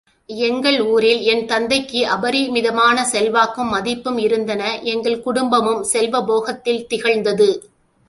[0.29, 7.49] எங்கள் ஊரில் என் தந்தைக்கு அபரிமிதமான செல்வாக்கும் மதிப்பும் இருந்தன எங்கள் குடும்பமும் செல்வபோகத்தில் திகழ்ந்தது.